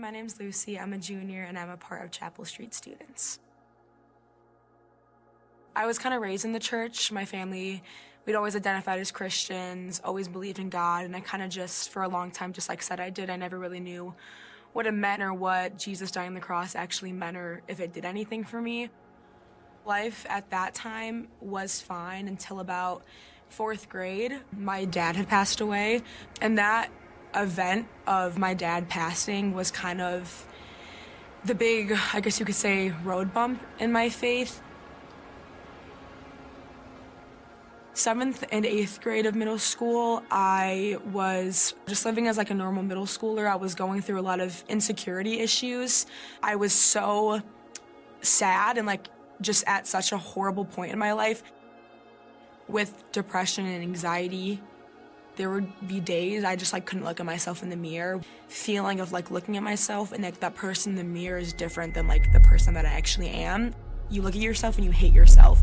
[0.00, 0.78] my name's Lucy.
[0.78, 3.40] I'm a junior and I'm a part of Chapel Street Students.
[5.74, 7.10] I was kind of raised in the church.
[7.10, 7.82] My family,
[8.24, 12.02] we'd always identified as Christians, always believed in God, and I kind of just, for
[12.02, 14.14] a long time, just like said I did, I never really knew
[14.72, 17.92] what it meant or what Jesus dying on the cross actually meant or if it
[17.92, 18.90] did anything for me.
[19.84, 23.02] Life at that time was fine until about
[23.48, 24.38] fourth grade.
[24.56, 26.02] My dad had passed away,
[26.40, 26.90] and that
[27.34, 30.46] event of my dad passing was kind of
[31.44, 34.60] the big, I guess you could say, road bump in my faith.
[37.94, 42.82] Seventh and eighth grade of middle school, I was just living as like a normal
[42.82, 43.48] middle schooler.
[43.48, 46.06] I was going through a lot of insecurity issues.
[46.42, 47.42] I was so
[48.20, 49.08] sad and like
[49.40, 51.42] just at such a horrible point in my life
[52.68, 54.60] with depression and anxiety
[55.38, 58.20] there would be days I just like couldn't look at myself in the mirror.
[58.48, 61.94] Feeling of like looking at myself and like that person in the mirror is different
[61.94, 63.74] than like the person that I actually am.
[64.10, 65.62] You look at yourself and you hate yourself.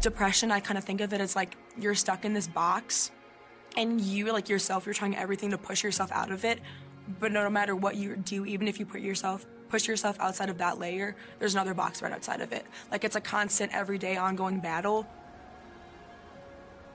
[0.00, 3.12] Depression, I kind of think of it as like you're stuck in this box
[3.76, 6.58] and you like yourself, you're trying everything to push yourself out of it.
[7.20, 10.58] But no matter what you do, even if you put yourself push yourself outside of
[10.58, 12.66] that layer, there's another box right outside of it.
[12.90, 15.06] Like it's a constant, everyday, ongoing battle.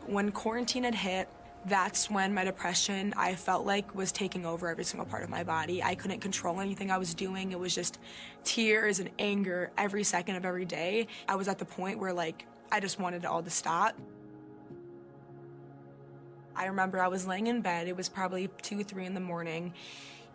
[0.05, 1.29] When quarantine had hit,
[1.65, 5.43] that's when my depression I felt like was taking over every single part of my
[5.43, 5.81] body.
[5.81, 7.51] I couldn't control anything I was doing.
[7.51, 7.99] It was just
[8.43, 11.07] tears and anger every second of every day.
[11.27, 13.95] I was at the point where like I just wanted it all to stop.
[16.55, 17.87] I remember I was laying in bed.
[17.87, 19.73] It was probably 2 3 in the morning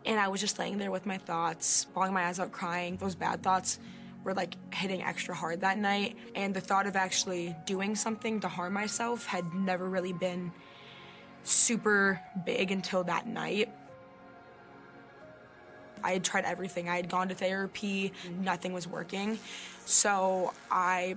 [0.04, 2.96] and I was just laying there with my thoughts, bawling my eyes out crying.
[2.96, 3.78] Those bad thoughts
[4.24, 8.48] were like hitting extra hard that night and the thought of actually doing something to
[8.48, 10.52] harm myself had never really been
[11.44, 13.72] super big until that night.
[16.02, 16.88] I had tried everything.
[16.88, 19.38] I had gone to therapy, nothing was working.
[19.84, 21.16] So I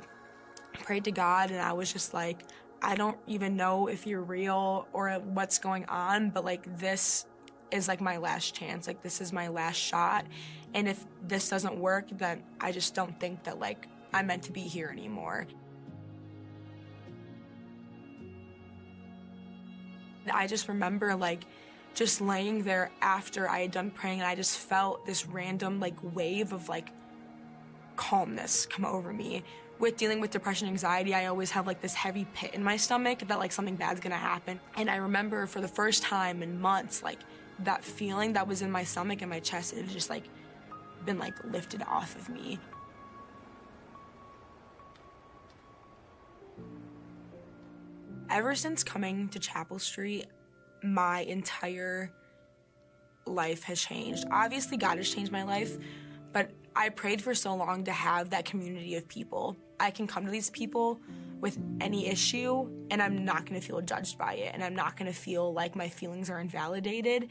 [0.73, 2.43] prayed to God and I was just like,
[2.81, 7.25] I don't even know if you're real or what's going on, but like this
[7.71, 8.87] is like my last chance.
[8.87, 10.25] Like this is my last shot.
[10.73, 14.51] And if this doesn't work, then I just don't think that like I'm meant to
[14.51, 15.47] be here anymore.
[20.31, 21.45] I just remember like
[21.93, 25.95] just laying there after I had done praying and I just felt this random like
[26.01, 26.89] wave of like
[27.95, 29.43] calmness come over me.
[29.79, 33.19] With dealing with depression anxiety, I always have like this heavy pit in my stomach
[33.27, 34.59] that like something bad's gonna happen.
[34.75, 37.19] And I remember for the first time in months, like
[37.59, 40.23] that feeling that was in my stomach and my chest, it had just like
[41.05, 42.59] been like lifted off of me.
[48.29, 50.25] Ever since coming to Chapel Street,
[50.81, 52.11] my entire
[53.25, 54.25] life has changed.
[54.31, 55.77] Obviously, God has changed my life,
[56.31, 59.55] but I prayed for so long to have that community of people.
[59.79, 60.99] I can come to these people
[61.41, 65.13] with any issue, and I'm not gonna feel judged by it, and I'm not gonna
[65.13, 67.29] feel like my feelings are invalidated.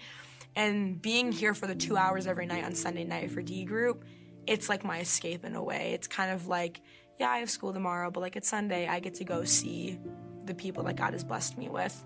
[0.55, 4.05] And being here for the two hours every night on Sunday night for D group,
[4.47, 5.93] it's like my escape in a way.
[5.95, 6.81] It's kind of like,
[7.19, 9.99] yeah, I have school tomorrow, but like it's Sunday, I get to go see
[10.45, 12.05] the people that God has blessed me with.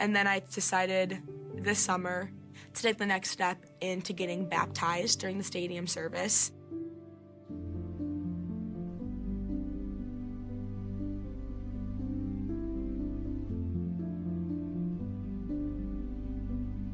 [0.00, 1.22] And then I decided
[1.54, 2.30] this summer
[2.74, 6.52] to take the next step into getting baptized during the stadium service.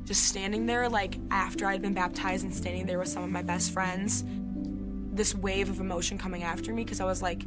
[0.04, 3.42] Just standing there, like after I'd been baptized and standing there with some of my
[3.42, 4.24] best friends,
[5.12, 7.42] this wave of emotion coming after me because I was like,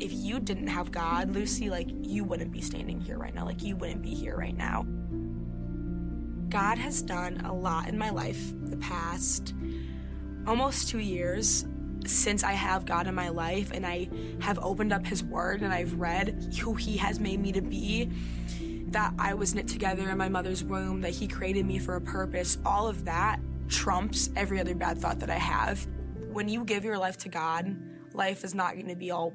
[0.00, 3.44] if you didn't have God, Lucy, like you wouldn't be standing here right now.
[3.44, 4.86] Like you wouldn't be here right now.
[6.48, 9.54] God has done a lot in my life the past
[10.46, 11.66] almost two years
[12.06, 14.08] since I have God in my life and I
[14.40, 18.10] have opened up His Word and I've read who He has made me to be,
[18.88, 22.00] that I was knit together in my mother's womb, that He created me for a
[22.00, 25.86] purpose, all of that trumps every other bad thought that I have.
[26.30, 27.74] When you give your life to God,
[28.12, 29.34] life is not going to be all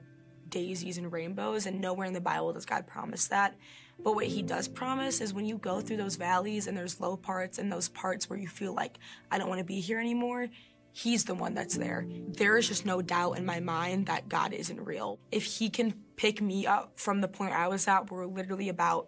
[0.50, 3.56] daisies and rainbows, and nowhere in the Bible does God promise that.
[4.02, 7.18] But what He does promise is when you go through those valleys and there's low
[7.18, 8.98] parts and those parts where you feel like,
[9.32, 10.48] I don't want to be here anymore,
[10.92, 12.08] He's the one that's there.
[12.10, 15.20] There is just no doubt in my mind that God isn't real.
[15.32, 18.70] If He can pick me up from the point I was at, where we're literally
[18.70, 19.08] about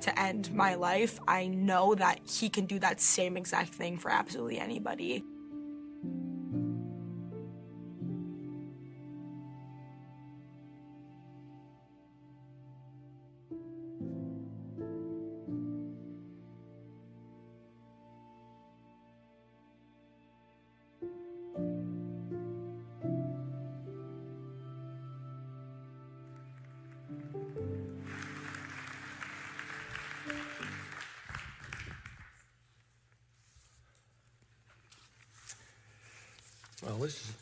[0.00, 4.10] to end my life, I know that He can do that same exact thing for
[4.10, 5.24] absolutely anybody.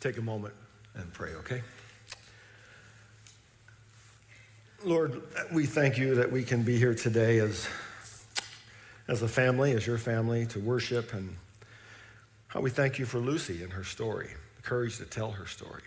[0.01, 0.55] Take a moment
[0.95, 1.63] and pray, okay?
[4.85, 5.23] Lord,
[5.53, 7.69] we thank you that we can be here today as,
[9.09, 11.13] as a family, as your family, to worship.
[11.13, 11.37] And
[12.49, 15.83] how we thank you for Lucy and her story, the courage to tell her story.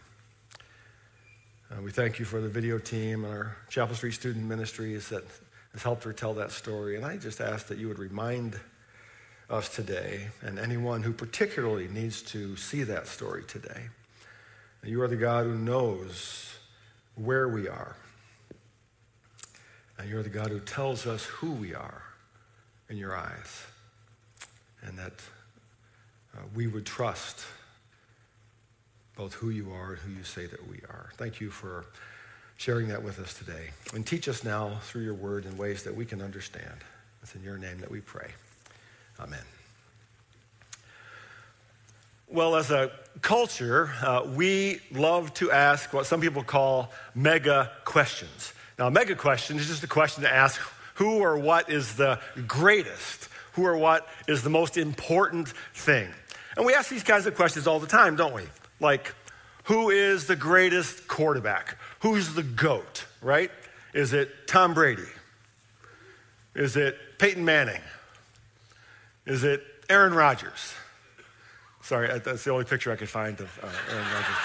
[1.71, 5.23] Uh, we thank you for the video team and our Chapel Street Student Ministries that
[5.71, 6.95] has helped her tell that story.
[6.95, 8.59] And I just ask that you would remind
[9.49, 13.89] us today, and anyone who particularly needs to see that story today.
[14.83, 16.53] You are the God who knows
[17.15, 17.95] where we are.
[19.97, 22.01] And you're the God who tells us who we are
[22.89, 23.65] in your eyes.
[24.81, 25.13] And that
[26.35, 27.45] uh, we would trust
[29.15, 31.09] both who you are and who you say that we are.
[31.17, 31.85] Thank you for
[32.55, 33.71] sharing that with us today.
[33.93, 36.83] And teach us now through your word in ways that we can understand.
[37.21, 38.31] It's in your name that we pray.
[39.19, 39.43] Amen.
[42.31, 42.91] Well, as a
[43.23, 48.53] culture, uh, we love to ask what some people call mega questions.
[48.77, 50.61] Now, a mega question is just a question to ask
[50.93, 56.07] who or what is the greatest, who or what is the most important thing.
[56.55, 58.43] And we ask these kinds of questions all the time, don't we?
[58.79, 59.15] Like,
[59.63, 61.77] who is the greatest quarterback?
[62.01, 63.49] Who's the GOAT, right?
[63.95, 65.01] Is it Tom Brady?
[66.53, 67.81] Is it Peyton Manning?
[69.25, 70.75] Is it Aaron Rodgers?
[71.81, 74.35] Sorry, that's the only picture I could find of uh, Aaron Rodgers.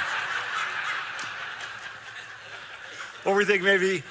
[3.27, 4.03] or we think maybe,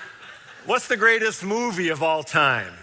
[0.65, 2.73] what's the greatest movie of all time?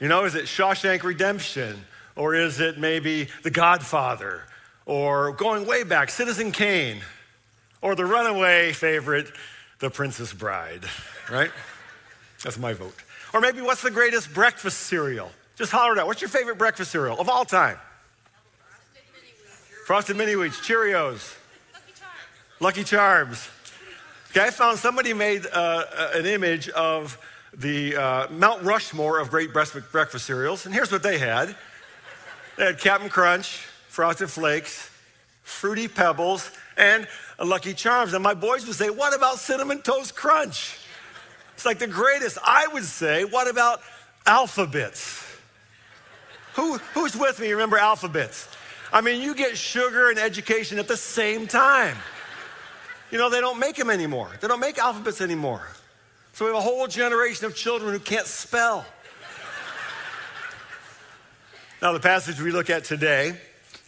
[0.00, 1.84] You know, is it Shawshank Redemption?
[2.16, 4.42] Or is it maybe The Godfather?
[4.84, 7.00] Or going way back, Citizen Kane?
[7.80, 9.30] Or the runaway favorite,
[9.78, 10.84] The Princess Bride,
[11.30, 11.50] right?
[12.42, 12.94] That's my vote.
[13.32, 15.30] Or maybe what's the greatest breakfast cereal?
[15.56, 16.06] Just holler it out.
[16.06, 17.78] What's your favorite breakfast cereal of all time?
[19.86, 21.36] Frosted Mini Wheats, Cheerios,
[21.72, 22.60] Lucky Charms.
[22.60, 23.48] Lucky Charms.
[24.30, 25.84] Okay, I found somebody made uh,
[26.14, 27.18] an image of
[27.52, 31.56] the uh, Mount Rushmore of great breakfast cereals, and here's what they had.
[32.56, 33.56] They had Captain Crunch,
[33.88, 34.88] Frosted Flakes,
[35.42, 37.08] Fruity Pebbles, and
[37.42, 38.14] Lucky Charms.
[38.14, 40.78] And my boys would say, What about Cinnamon Toast Crunch?
[41.54, 42.38] It's like the greatest.
[42.44, 43.80] I would say, What about
[44.26, 45.26] Alpha-Bits?
[46.54, 47.50] Who, who's with me?
[47.50, 48.48] Remember Alpha-Bits?
[48.92, 51.96] I mean, you get sugar and education at the same time.
[53.10, 54.30] You know, they don't make them anymore.
[54.40, 55.66] They don't make Alpha-Bits anymore.
[56.34, 58.84] So we have a whole generation of children who can't spell.
[61.80, 63.38] now, the passage we look at today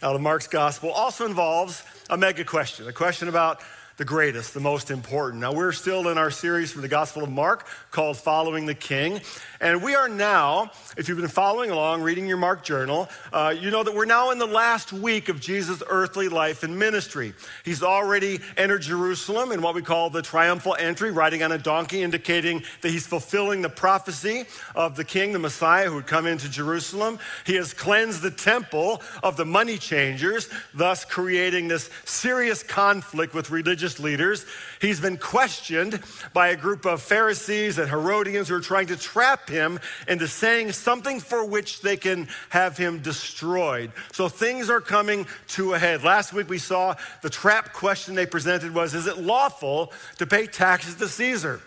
[0.01, 3.61] out of Mark's gospel also involves a mega question, a question about
[3.97, 5.41] the greatest, the most important.
[5.41, 9.21] Now, we're still in our series from the Gospel of Mark called Following the King.
[9.61, 13.71] And we are now, if you've been following along, reading your Mark journal, uh, you
[13.71, 17.33] know that we're now in the last week of Jesus' earthly life and ministry.
[17.63, 22.03] He's already entered Jerusalem in what we call the triumphal entry, riding on a donkey,
[22.03, 24.43] indicating that he's fulfilling the prophecy
[24.75, 27.17] of the king, the Messiah, who would come into Jerusalem.
[27.45, 33.49] He has cleansed the temple of the money changers, thus creating this serious conflict with
[33.51, 34.45] religious religious leaders.
[34.81, 36.01] He's been questioned
[36.33, 40.71] by a group of Pharisees and Herodians who are trying to trap him into saying
[40.71, 43.91] something for which they can have him destroyed.
[44.11, 46.03] So things are coming to a head.
[46.03, 50.47] Last week we saw the trap question they presented was Is it lawful to pay
[50.47, 51.61] taxes to Caesar?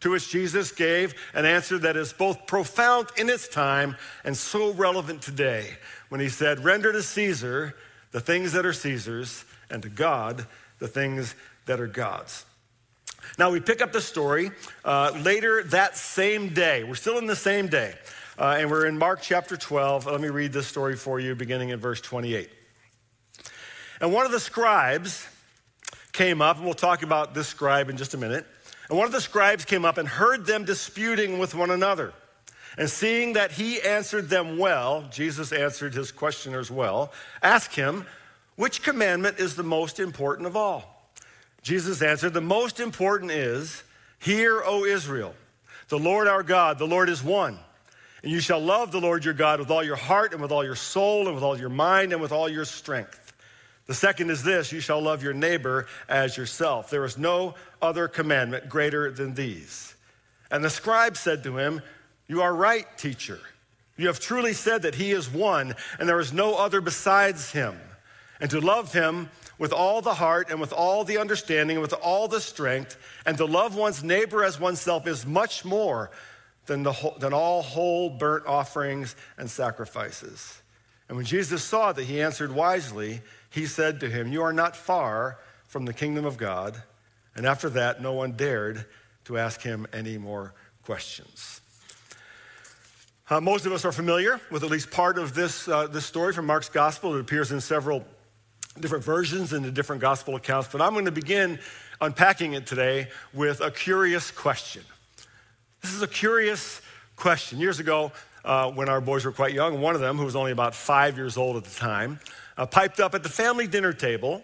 [0.00, 4.72] To which Jesus gave an answer that is both profound in its time and so
[4.74, 5.66] relevant today
[6.10, 7.74] when he said, Render to Caesar
[8.12, 10.46] the things that are Caesar's, and to God
[10.78, 11.34] the things
[11.66, 12.44] that are God's.
[13.38, 14.50] Now, we pick up the story
[14.84, 16.84] uh, later that same day.
[16.84, 17.94] We're still in the same day.
[18.38, 20.06] Uh, and we're in Mark chapter 12.
[20.06, 22.50] Let me read this story for you, beginning in verse 28.
[24.00, 25.26] And one of the scribes
[26.12, 28.46] came up, and we'll talk about this scribe in just a minute.
[28.88, 32.12] And one of the scribes came up and heard them disputing with one another.
[32.76, 37.12] And seeing that he answered them well, Jesus answered his questioners well,
[37.42, 38.06] asked him,
[38.56, 41.10] which commandment is the most important of all?
[41.62, 43.82] Jesus answered, The most important is,
[44.18, 45.34] Hear, O Israel,
[45.88, 47.58] the Lord our God, the Lord is one.
[48.22, 50.64] And you shall love the Lord your God with all your heart and with all
[50.64, 53.32] your soul and with all your mind and with all your strength.
[53.86, 56.88] The second is this you shall love your neighbor as yourself.
[56.88, 59.94] There is no other commandment greater than these.
[60.50, 61.82] And the scribe said to him,
[62.26, 63.40] You are right, teacher.
[63.96, 67.78] You have truly said that he is one, and there is no other besides him
[68.40, 71.92] and to love him with all the heart and with all the understanding and with
[71.94, 76.10] all the strength, and to love one's neighbor as oneself is much more
[76.66, 80.60] than, the whole, than all whole burnt offerings and sacrifices.
[81.08, 84.76] And when Jesus saw that he answered wisely, he said to him, You are not
[84.76, 85.38] far
[85.68, 86.82] from the kingdom of God.
[87.36, 88.86] And after that, no one dared
[89.24, 91.60] to ask him any more questions.
[93.28, 96.32] Uh, most of us are familiar with at least part of this, uh, this story
[96.32, 97.14] from Mark's gospel.
[97.16, 98.04] It appears in several
[98.80, 101.58] different versions in the different gospel accounts, but I'm going to begin
[102.00, 104.82] unpacking it today with a curious question.
[105.80, 106.80] This is a curious
[107.16, 107.58] question.
[107.58, 108.10] Years ago,
[108.44, 111.16] uh, when our boys were quite young, one of them, who was only about five
[111.16, 112.18] years old at the time,
[112.58, 114.42] uh, piped up at the family dinner table,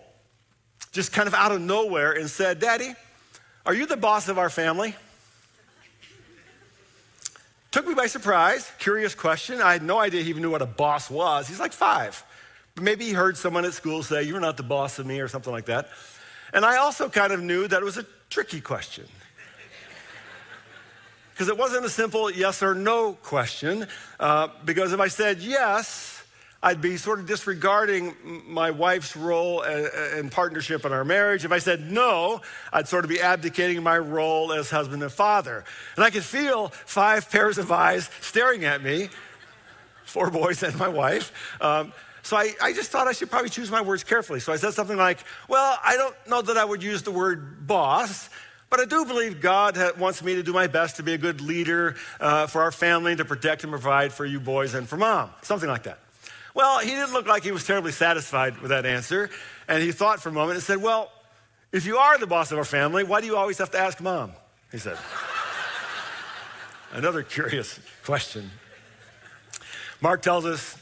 [0.93, 2.95] just kind of out of nowhere, and said, Daddy,
[3.67, 4.95] are you the boss of our family?
[7.73, 9.61] Took me by surprise, curious question.
[9.61, 11.47] I had no idea he even knew what a boss was.
[11.47, 12.25] He's like five.
[12.81, 15.53] Maybe he heard someone at school say, You're not the boss of me, or something
[15.53, 15.91] like that.
[16.53, 19.07] And I also kind of knew that it was a tricky question.
[21.33, 23.87] Because it wasn't a simple yes or no question.
[24.19, 26.23] Uh, because if I said yes,
[26.63, 28.15] I'd be sort of disregarding
[28.47, 31.47] my wife's role and partnership in our marriage.
[31.47, 35.65] If I said no, I'd sort of be abdicating my role as husband and father.
[35.97, 39.09] And I could feel five pairs of eyes staring at me,
[40.05, 41.33] four boys and my wife.
[41.63, 44.41] Um, so I, I, just thought I should probably choose my words carefully.
[44.41, 47.67] So I said something like, Well, I don't know that I would use the word
[47.67, 48.29] boss,
[48.69, 51.41] but I do believe God wants me to do my best to be a good
[51.41, 55.31] leader uh, for our family, to protect and provide for you boys and for mom.
[55.43, 55.99] Something like that.
[56.55, 59.31] Well, he didn't look like he was terribly satisfied with that answer.
[59.69, 61.11] And he thought for a moment and said, Well,
[61.73, 64.01] if you are the boss of our family, why do you always have to ask
[64.01, 64.33] mom?
[64.73, 64.99] He said.
[66.93, 68.51] Another curious question.
[70.01, 70.77] Mark tells us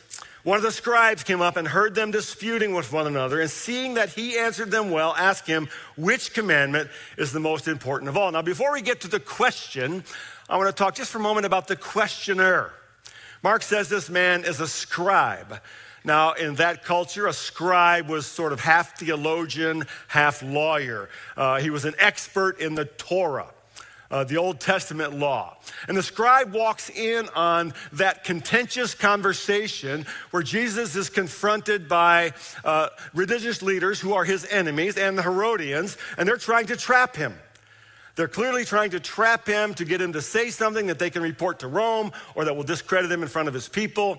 [0.49, 3.95] one of the scribes came up and heard them disputing with one another, and seeing
[3.95, 6.89] that he answered them well, asked him which commandment
[7.19, 8.33] is the most important of all.
[8.33, 10.03] Now, before we get to the question,
[10.49, 12.73] I want to talk just for a moment about the questioner.
[13.43, 15.61] Mark says this man is a scribe.
[16.03, 21.11] Now, in that culture, a scribe was sort of half theologian, half lawyer.
[21.37, 23.51] Uh, he was an expert in the Torah.
[24.11, 25.59] Uh, the Old Testament law.
[25.87, 32.33] And the scribe walks in on that contentious conversation where Jesus is confronted by
[32.65, 37.17] uh, religious leaders who are his enemies and the Herodians, and they're trying to trap
[37.17, 37.35] him.
[38.19, 41.23] They're clearly trying to trap him to get him to say something that they can
[41.23, 44.19] report to Rome or that will discredit him in front of his people.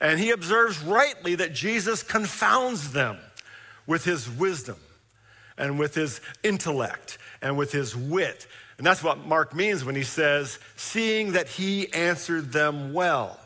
[0.00, 3.18] And he observes rightly that Jesus confounds them
[3.86, 4.76] with his wisdom
[5.58, 8.46] and with his intellect and with his wit.
[8.78, 13.38] And that's what Mark means when he says, seeing that he answered them well.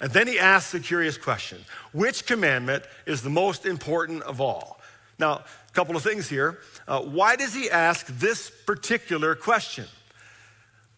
[0.00, 4.80] And then he asks the curious question Which commandment is the most important of all?
[5.18, 6.58] Now, a couple of things here.
[6.88, 9.86] Uh, why does he ask this particular question?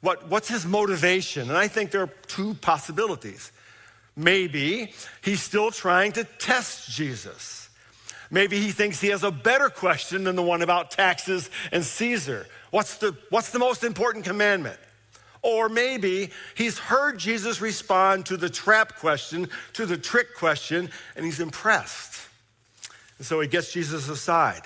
[0.01, 1.49] What, what's his motivation?
[1.49, 3.53] And I think there are two possibilities.
[4.17, 7.66] Maybe he's still trying to test Jesus.
[8.31, 12.47] Maybe he thinks he has a better question than the one about taxes and Caesar.
[12.71, 14.79] What's the, what's the most important commandment?
[15.43, 21.25] Or maybe he's heard Jesus respond to the trap question, to the trick question, and
[21.25, 22.27] he's impressed.
[23.19, 24.63] And so he gets Jesus aside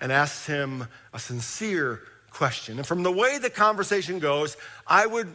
[0.00, 2.00] and asks him a sincere
[2.30, 2.78] question.
[2.78, 5.28] And from the way the conversation goes, I would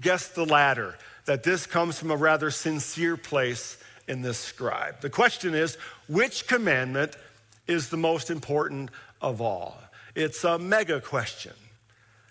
[0.00, 0.96] guess the latter,
[1.26, 3.76] that this comes from a rather sincere place
[4.10, 5.00] in this scribe.
[5.00, 5.76] The question is
[6.08, 7.16] which commandment
[7.68, 8.90] is the most important
[9.22, 9.78] of all?
[10.16, 11.52] It's a mega question.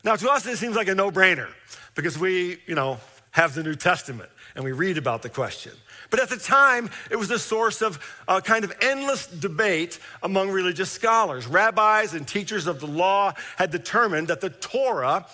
[0.04, 1.48] Now, to us, it seems like a no brainer
[1.96, 3.00] because we, you know,
[3.32, 5.72] have the New Testament and we read about the question.
[6.10, 10.50] But at the time, it was the source of a kind of endless debate among
[10.50, 11.48] religious scholars.
[11.48, 15.28] Rabbis and teachers of the law had determined that the Torah,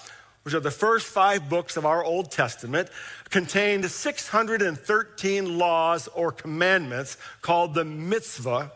[0.46, 2.88] which are the first five books of our Old Testament,
[3.32, 8.72] contained 613 laws or commandments called the mitzvah,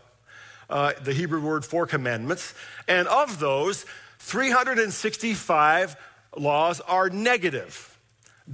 [0.67, 2.55] uh, the Hebrew word for commandments.
[2.87, 3.85] And of those,
[4.17, 5.95] 365
[6.35, 7.95] laws are negative.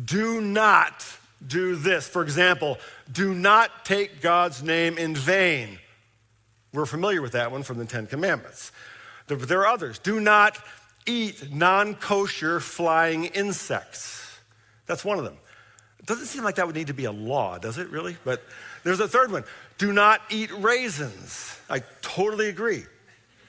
[0.04, 1.06] Do not
[1.48, 2.10] do this.
[2.10, 2.80] For example,
[3.10, 5.80] do not take God's name in vain.
[6.74, 8.74] We're familiar with that one from the Ten Commandments.
[9.28, 10.00] There are others.
[10.00, 10.60] Do not
[11.06, 14.40] eat non kosher flying insects.
[14.86, 15.38] That's one of them.
[16.00, 18.16] It doesn't seem like that would need to be a law, does it really?
[18.24, 18.44] But
[18.84, 19.44] there's a third one.
[19.78, 21.60] Do not eat raisins.
[21.70, 22.84] I totally agree.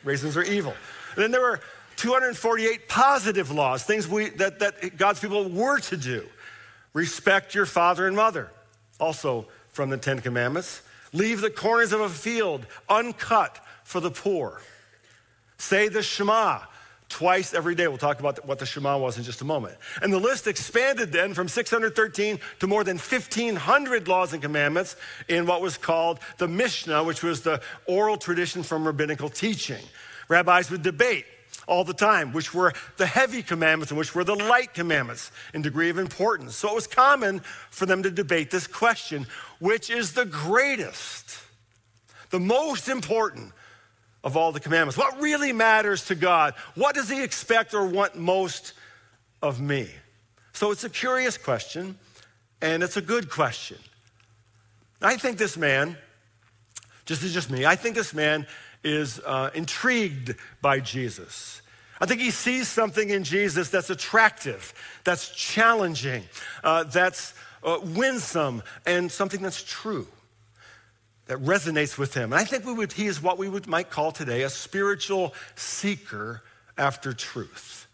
[0.04, 0.74] Raisins are evil.
[1.14, 1.60] And then there were
[1.96, 6.26] 248 positive laws, things we, that, that God's people were to do.
[6.92, 8.50] Respect your father and mother,
[8.98, 10.82] also from the Ten Commandments.
[11.12, 14.60] Leave the corners of a field uncut for the poor.
[15.58, 16.60] Say the Shema
[17.08, 17.88] twice every day.
[17.88, 19.76] We'll talk about what the Shema was in just a moment.
[20.02, 24.96] And the list expanded then from 613 to more than 1,500 laws and commandments
[25.28, 29.82] in what was called the Mishnah, which was the oral tradition from rabbinical teaching.
[30.28, 31.26] Rabbis would debate
[31.66, 35.62] all the time, which were the heavy commandments and which were the light commandments in
[35.62, 36.56] degree of importance.
[36.56, 39.26] So it was common for them to debate this question
[39.58, 41.38] which is the greatest,
[42.30, 43.52] the most important
[44.26, 44.98] of all the commandments?
[44.98, 46.54] What really matters to God?
[46.74, 48.72] What does He expect or want most
[49.40, 49.88] of me?
[50.52, 51.96] So it's a curious question,
[52.60, 53.78] and it's a good question.
[55.00, 55.96] I think this man,
[57.04, 58.48] just as just me, I think this man
[58.82, 61.62] is uh, intrigued by Jesus.
[62.00, 66.24] I think he sees something in Jesus that's attractive, that's challenging,
[66.64, 70.08] uh, that's uh, winsome, and something that's true,
[71.26, 72.32] that resonates with him.
[72.32, 75.34] And I think we would, he is what we would, might call today a spiritual
[75.54, 76.42] seeker
[76.78, 77.86] after truth.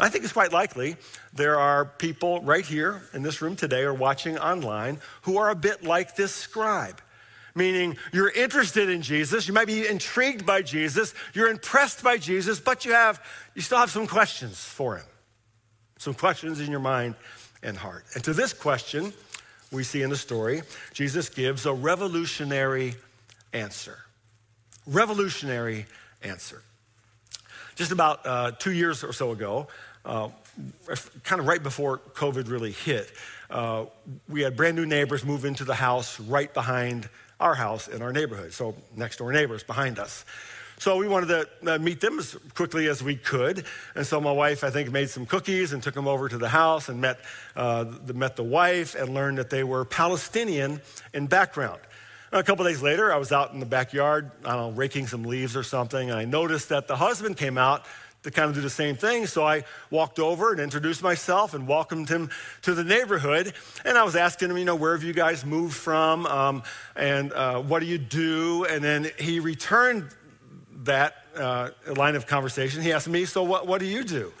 [0.00, 0.96] I think it's quite likely
[1.32, 5.56] there are people right here in this room today or watching online who are a
[5.56, 7.00] bit like this scribe
[7.58, 12.60] meaning you're interested in Jesus, you might be intrigued by Jesus, you're impressed by Jesus,
[12.60, 13.22] but you have
[13.54, 15.06] you still have some questions for him.
[15.98, 17.16] Some questions in your mind
[17.62, 18.04] and heart.
[18.14, 19.12] And to this question,
[19.70, 22.94] we see in the story, Jesus gives a revolutionary
[23.52, 23.98] answer.
[24.86, 25.86] Revolutionary
[26.22, 26.62] answer.
[27.76, 29.68] Just about uh, two years or so ago,
[30.04, 30.28] uh,
[31.22, 33.12] kind of right before COVID really hit,
[33.50, 33.84] uh,
[34.28, 37.08] we had brand new neighbors move into the house right behind
[37.40, 38.52] our house in our neighborhood.
[38.52, 40.24] So, next door neighbors behind us.
[40.78, 43.64] So we wanted to uh, meet them as quickly as we could.
[43.96, 46.48] And so my wife, I think, made some cookies and took them over to the
[46.48, 47.18] house and met,
[47.56, 50.80] uh, the, met the wife and learned that they were Palestinian
[51.12, 51.80] in background.
[52.30, 55.24] a couple days later, I was out in the backyard, I don't know, raking some
[55.24, 57.84] leaves or something, and I noticed that the husband came out
[58.22, 59.26] to kind of do the same thing.
[59.26, 62.30] So I walked over and introduced myself and welcomed him
[62.62, 63.52] to the neighborhood.
[63.84, 66.26] And I was asking him, you know, where have you guys moved from?
[66.26, 66.62] Um,
[66.94, 68.64] and uh, what do you do?
[68.64, 70.10] And then he returned
[70.84, 72.82] that uh, line of conversation.
[72.82, 74.32] He asked me, so what, what do you do?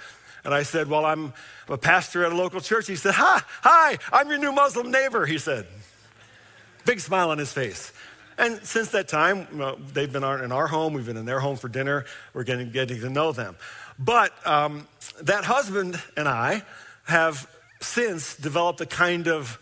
[0.44, 1.32] And I said, well, I'm
[1.68, 2.86] a pastor at a local church.
[2.86, 5.66] He said, hi, hi, I'm your new Muslim neighbor, he said.
[6.84, 7.92] Big smile on his face.
[8.38, 9.48] And since that time,
[9.92, 13.00] they've been in our home, we've been in their home for dinner, we're getting, getting
[13.00, 13.56] to know them.
[13.98, 14.86] But um,
[15.22, 16.62] that husband and I
[17.04, 19.58] have since developed a kind of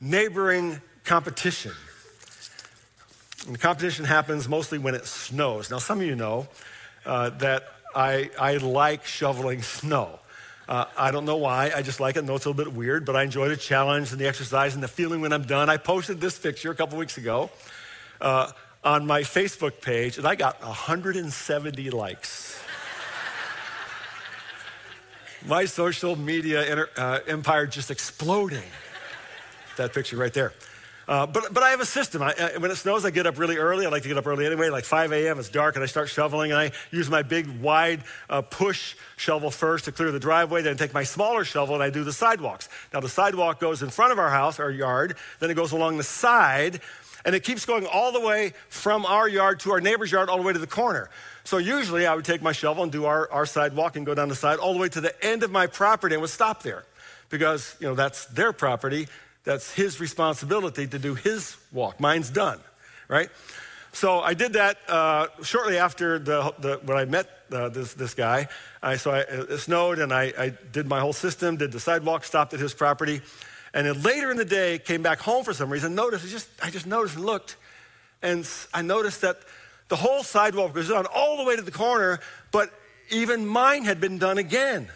[0.00, 1.72] neighboring competition.
[3.46, 5.70] And the competition happens mostly when it snows.
[5.70, 6.48] Now, some of you know
[7.04, 7.62] uh, that
[7.94, 10.18] I, I like shoveling snow.
[10.68, 11.70] Uh, I don't know why.
[11.74, 12.24] I just like it.
[12.24, 14.74] I know it's a little bit weird, but I enjoy the challenge and the exercise
[14.74, 15.70] and the feeling when I'm done.
[15.70, 17.50] I posted this picture a couple weeks ago
[18.20, 18.50] uh,
[18.82, 22.60] on my Facebook page, and I got 170 likes.
[25.46, 28.64] my social media inter, uh, empire just exploding.
[29.76, 30.52] That picture right there.
[31.08, 32.20] Uh, but, but I have a system.
[32.22, 33.86] I, uh, when it snows, I get up really early.
[33.86, 35.38] I like to get up early anyway, like 5 a.m.
[35.38, 36.50] It's dark, and I start shoveling.
[36.50, 40.62] And I use my big, wide uh, push shovel first to clear the driveway.
[40.62, 42.68] Then I take my smaller shovel and I do the sidewalks.
[42.92, 45.16] Now, the sidewalk goes in front of our house, our yard.
[45.38, 46.80] Then it goes along the side
[47.24, 50.36] and it keeps going all the way from our yard to our neighbor's yard, all
[50.36, 51.10] the way to the corner.
[51.42, 54.28] So usually I would take my shovel and do our, our sidewalk and go down
[54.28, 56.84] the side all the way to the end of my property and would stop there
[57.28, 59.08] because, you know, that's their property.
[59.46, 62.00] That's his responsibility to do his walk.
[62.00, 62.58] Mine's done,
[63.06, 63.30] right?
[63.92, 68.12] So I did that uh, shortly after the, the, when I met uh, this, this
[68.12, 68.48] guy.
[68.82, 72.24] I, so I, it snowed and I, I did my whole system, did the sidewalk,
[72.24, 73.22] stopped at his property.
[73.72, 76.48] And then later in the day, came back home for some reason, noticed, I just,
[76.64, 77.56] I just noticed and looked,
[78.22, 79.38] and I noticed that
[79.88, 82.18] the whole sidewalk was done all the way to the corner,
[82.50, 82.72] but
[83.10, 84.88] even mine had been done again.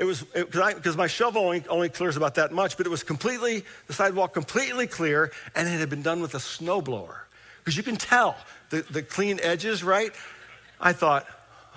[0.00, 3.66] It was because my shovel only, only, clears about that much, but it was completely,
[3.86, 7.18] the sidewalk completely clear, and it had been done with a snowblower.
[7.58, 8.34] Because you can tell
[8.70, 10.10] the, the clean edges, right?
[10.80, 11.26] I thought,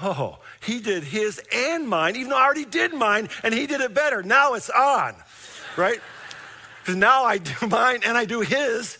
[0.02, 3.82] oh, he did his and mine, even though I already did mine, and he did
[3.82, 4.24] it better.
[4.24, 5.16] Now it's on,
[5.76, 6.00] right?
[6.80, 9.00] Because now I do mine and I do his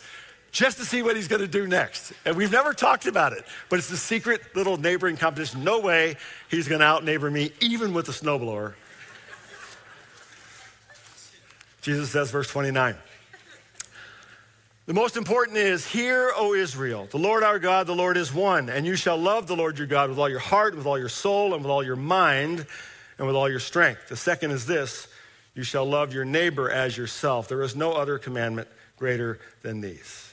[0.52, 2.12] just to see what he's going to do next.
[2.26, 5.64] And we've never talked about it, but it's a secret little neighboring competition.
[5.64, 6.18] No way
[6.52, 8.74] he's going to out neighbor me, even with a snowblower.
[11.84, 12.96] Jesus says, verse 29.
[14.86, 18.70] The most important is, Hear, O Israel, the Lord our God, the Lord is one,
[18.70, 21.10] and you shall love the Lord your God with all your heart, with all your
[21.10, 22.66] soul, and with all your mind,
[23.18, 24.08] and with all your strength.
[24.08, 25.10] The second is this
[25.56, 27.50] you shall love your neighbor as yourself.
[27.50, 30.32] There is no other commandment greater than these.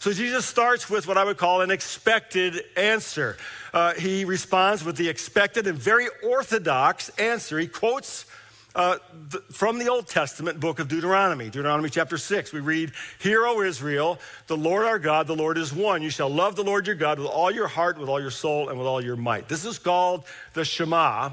[0.00, 3.36] So Jesus starts with what I would call an expected answer.
[3.72, 7.60] Uh, he responds with the expected and very orthodox answer.
[7.60, 8.26] He quotes
[8.74, 8.98] uh,
[9.30, 12.52] the, from the Old Testament book of Deuteronomy, Deuteronomy chapter 6.
[12.52, 16.02] We read, Hear, O Israel, the Lord our God, the Lord is one.
[16.02, 18.68] You shall love the Lord your God with all your heart, with all your soul,
[18.68, 19.48] and with all your might.
[19.48, 21.30] This is called the Shema.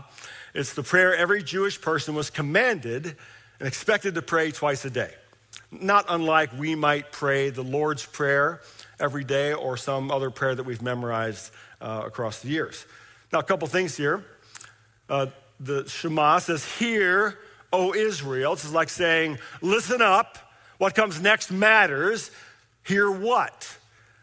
[0.53, 3.15] It's the prayer every Jewish person was commanded
[3.59, 5.13] and expected to pray twice a day.
[5.71, 8.61] Not unlike we might pray the Lord's Prayer
[8.99, 12.85] every day or some other prayer that we've memorized uh, across the years.
[13.31, 14.25] Now, a couple things here.
[15.09, 15.27] Uh,
[15.63, 17.37] the Shema says, Hear,
[17.71, 18.55] O Israel.
[18.55, 20.37] This is like saying, Listen up.
[20.77, 22.31] What comes next matters.
[22.83, 23.77] Hear what?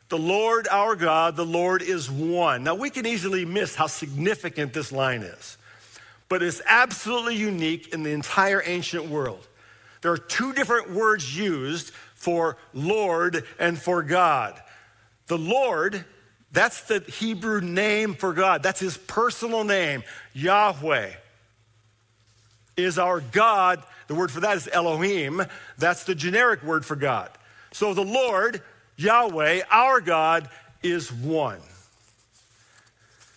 [0.09, 2.65] The Lord our God, the Lord is one.
[2.65, 5.59] Now, we can easily miss how significant this line is,
[6.29, 9.47] but it's absolutely unique in the entire ancient world.
[10.01, 14.61] There are two different words used for Lord and for God.
[15.27, 16.05] The Lord,
[16.53, 21.13] that's the Hebrew name for God, that's his personal name, Yahweh.
[22.79, 25.43] Is our God, the word for that is Elohim.
[25.79, 27.29] That's the generic word for God.
[27.73, 28.63] So the Lord,
[28.97, 30.49] Yahweh, our God,
[30.83, 31.59] is one.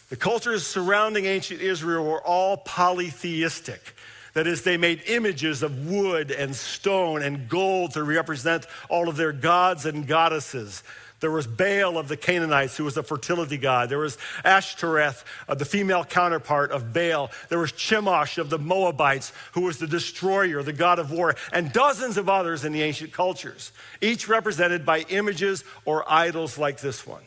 [0.10, 3.96] The cultures surrounding ancient Israel were all polytheistic.
[4.34, 9.18] That is, they made images of wood and stone and gold to represent all of
[9.18, 10.84] their gods and goddesses.
[11.22, 13.90] There was Baal of the Canaanites, who was a fertility god.
[13.90, 17.32] There was Ashtoreth, uh, the female counterpart of Baal.
[17.50, 21.72] There was Chemosh of the Moabites, who was the destroyer, the god of war, and
[21.72, 27.06] dozens of others in the ancient cultures, each represented by images or idols like this
[27.06, 27.24] one.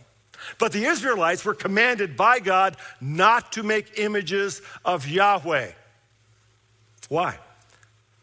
[0.59, 5.71] But the Israelites were commanded by God not to make images of Yahweh.
[7.09, 7.39] Why?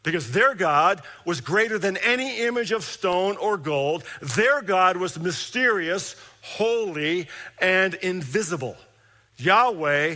[0.03, 4.03] Because their God was greater than any image of stone or gold.
[4.21, 7.27] Their God was mysterious, holy,
[7.59, 8.77] and invisible.
[9.37, 10.15] Yahweh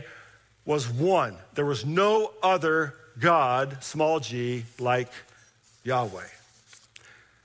[0.66, 1.38] was one.
[1.54, 5.10] There was no other God, small g, like
[5.84, 6.28] Yahweh.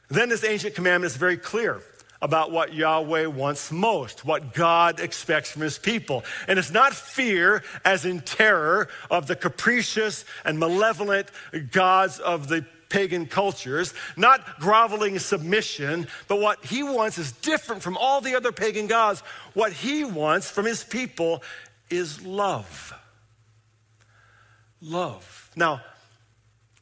[0.09, 1.83] Then this ancient commandment is very clear
[2.23, 6.25] about what Yahweh wants most, what God expects from his people.
[6.47, 11.29] And it's not fear, as in terror, of the capricious and malevolent
[11.71, 17.97] gods of the pagan cultures, not groveling submission, but what he wants is different from
[17.97, 19.21] all the other pagan gods.
[19.55, 21.43] What he wants from his people
[21.89, 22.93] is love.
[24.83, 25.51] Love.
[25.57, 25.81] Now,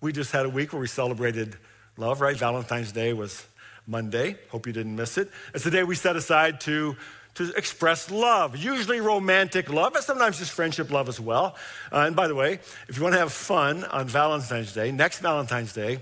[0.00, 1.56] we just had a week where we celebrated
[1.96, 2.36] love, right?
[2.36, 3.44] Valentine's Day was
[3.88, 4.36] Monday.
[4.50, 5.30] Hope you didn't miss it.
[5.54, 6.94] It's the day we set aside to,
[7.34, 11.56] to express love, usually romantic love, but sometimes just friendship love as well.
[11.90, 15.20] Uh, and by the way, if you want to have fun on Valentine's Day, next
[15.20, 16.00] Valentine's Day,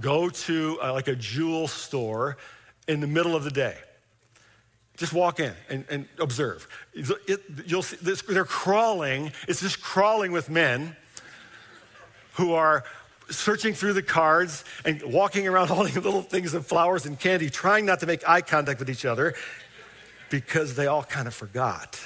[0.00, 2.38] go to uh, like a jewel store
[2.88, 3.76] in the middle of the day.
[4.96, 6.66] Just walk in and, and observe.
[6.94, 10.96] It, you'll see, this, they're crawling, it's just crawling with men
[12.32, 12.84] who are
[13.30, 17.86] searching through the cards and walking around holding little things of flowers and candy, trying
[17.86, 19.34] not to make eye contact with each other
[20.30, 22.00] because they all kind of forgot.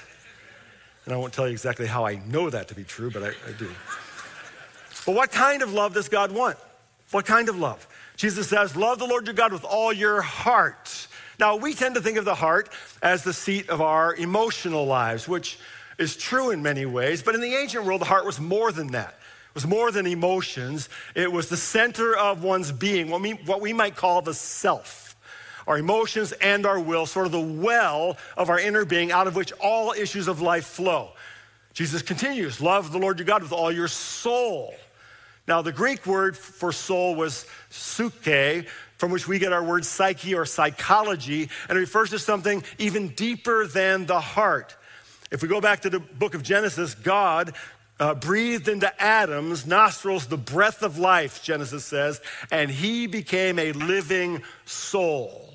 [1.04, 3.28] And I won't tell you exactly how I know that to be true, but I,
[3.28, 3.70] I do.
[5.04, 6.56] But what kind of love does God want?
[7.10, 7.86] What kind of love?
[8.16, 11.08] Jesus says, Love the Lord your God with all your heart.
[11.40, 12.68] Now, we tend to think of the heart
[13.02, 15.58] as the seat of our emotional lives, which
[15.98, 18.88] is true in many ways, but in the ancient world, the heart was more than
[18.88, 19.18] that
[19.54, 20.88] was more than emotions.
[21.14, 25.16] It was the center of one's being, what we, what we might call the self.
[25.66, 29.36] Our emotions and our will, sort of the well of our inner being out of
[29.36, 31.10] which all issues of life flow.
[31.72, 34.74] Jesus continues, love the Lord your God with all your soul.
[35.48, 40.34] Now, the Greek word for soul was psyche, from which we get our word psyche
[40.34, 44.76] or psychology, and it refers to something even deeper than the heart.
[45.30, 47.54] If we go back to the book of Genesis, God
[48.02, 53.70] uh, breathed into Adam's nostrils the breath of life, Genesis says, and he became a
[53.70, 55.54] living soul.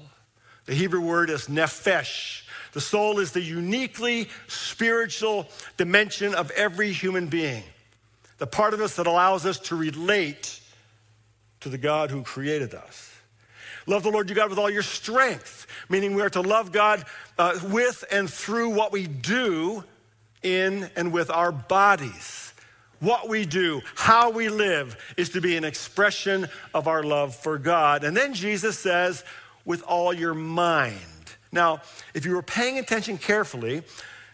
[0.66, 2.44] The Hebrew word is nephesh.
[2.72, 7.64] The soul is the uniquely spiritual dimension of every human being,
[8.38, 10.62] the part of us that allows us to relate
[11.60, 13.14] to the God who created us.
[13.88, 17.04] Love the Lord your God with all your strength, meaning we are to love God
[17.38, 19.84] uh, with and through what we do
[20.44, 22.54] in and with our bodies.
[23.00, 27.58] What we do, how we live, is to be an expression of our love for
[27.58, 28.04] God.
[28.04, 29.24] And then Jesus says,
[29.66, 30.96] with all your mind.
[31.52, 31.82] Now,
[32.14, 33.84] if you were paying attention carefully,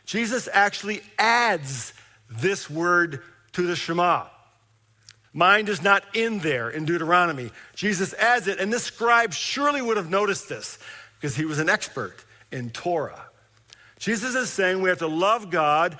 [0.05, 1.93] Jesus actually adds
[2.29, 3.21] this word
[3.53, 4.25] to the Shema.
[5.33, 7.51] Mind is not in there in Deuteronomy.
[7.75, 10.77] Jesus adds it, and this scribe surely would have noticed this
[11.19, 13.25] because he was an expert in Torah.
[14.03, 15.97] Jesus is saying we have to love God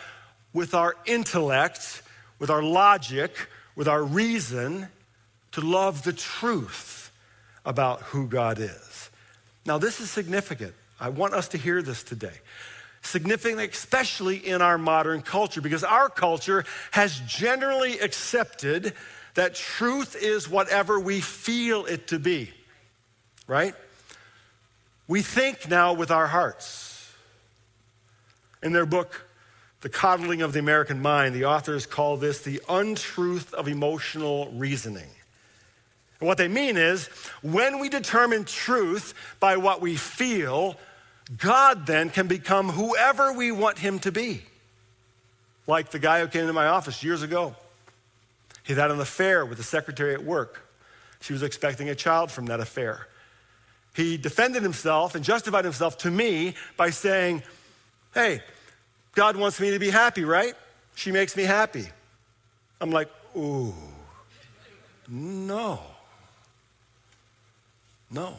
[0.52, 2.02] with our intellect,
[2.38, 4.89] with our logic, with our reason,
[5.54, 7.13] to love the truth
[7.66, 9.10] about who God is.
[9.66, 10.74] Now, this is significant.
[11.00, 12.34] I want us to hear this today.
[13.04, 18.92] Significant, especially in our modern culture, because our culture has generally accepted
[19.36, 22.52] that truth is whatever we feel it to be,
[23.48, 23.74] right?
[25.08, 26.93] We think now with our hearts.
[28.63, 29.28] In their book,
[29.82, 35.10] The Coddling of the American Mind, the authors call this the untruth of emotional reasoning.
[36.19, 37.08] And what they mean is
[37.41, 40.78] when we determine truth by what we feel,
[41.38, 44.43] God then can become whoever we want him to be.
[45.67, 47.56] Like the guy who came into my office years ago.
[48.63, 50.62] He had an affair with the secretary at work.
[51.19, 53.08] She was expecting a child from that affair.
[53.93, 57.43] He defended himself and justified himself to me by saying,
[58.13, 58.41] Hey,
[59.15, 60.54] God wants me to be happy, right?
[60.95, 61.88] She makes me happy.
[62.82, 63.73] I'm like, Ooh,
[65.08, 65.80] no.
[68.12, 68.36] No.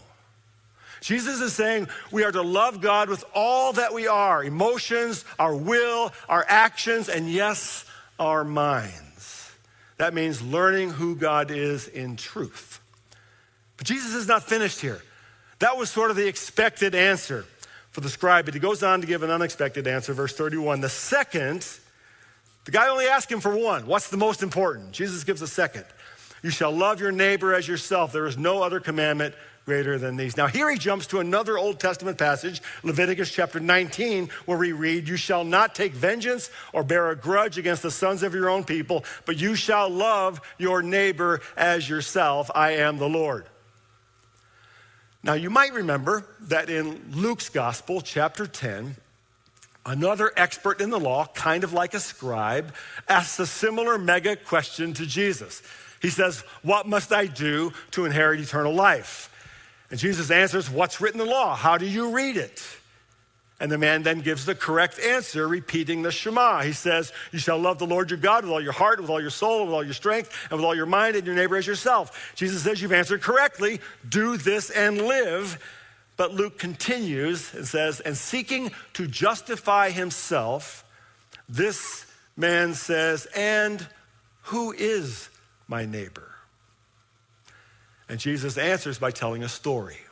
[1.00, 5.54] Jesus is saying we are to love God with all that we are emotions, our
[5.54, 7.84] will, our actions, and yes,
[8.18, 9.52] our minds.
[9.98, 12.80] That means learning who God is in truth.
[13.76, 15.02] But Jesus is not finished here.
[15.58, 17.44] That was sort of the expected answer
[17.94, 20.80] for the scribe, but he goes on to give an unexpected answer, verse 31.
[20.80, 21.64] The second,
[22.64, 23.86] the guy only asked him for one.
[23.86, 24.90] What's the most important?
[24.90, 25.84] Jesus gives a second.
[26.42, 28.12] You shall love your neighbor as yourself.
[28.12, 30.36] There is no other commandment greater than these.
[30.36, 35.08] Now, here he jumps to another Old Testament passage, Leviticus chapter 19, where we read,
[35.08, 38.64] You shall not take vengeance or bear a grudge against the sons of your own
[38.64, 42.50] people, but you shall love your neighbor as yourself.
[42.56, 43.46] I am the Lord.
[45.24, 48.94] Now, you might remember that in Luke's gospel, chapter 10,
[49.86, 52.74] another expert in the law, kind of like a scribe,
[53.08, 55.62] asks a similar mega question to Jesus.
[56.02, 59.30] He says, What must I do to inherit eternal life?
[59.90, 61.56] And Jesus answers, What's written in the law?
[61.56, 62.62] How do you read it?
[63.64, 66.60] And the man then gives the correct answer, repeating the Shema.
[66.60, 69.22] He says, You shall love the Lord your God with all your heart, with all
[69.22, 71.66] your soul, with all your strength, and with all your mind, and your neighbor as
[71.66, 72.34] yourself.
[72.34, 73.80] Jesus says, You've answered correctly.
[74.06, 75.58] Do this and live.
[76.18, 80.84] But Luke continues and says, And seeking to justify himself,
[81.48, 82.04] this
[82.36, 83.88] man says, And
[84.42, 85.30] who is
[85.68, 86.34] my neighbor?
[88.10, 90.03] And Jesus answers by telling a story.